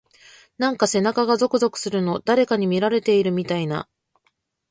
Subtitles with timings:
[0.57, 2.19] なんか背中がゾクゾクするの。
[2.21, 3.87] 誰かに見られてるみたいな…。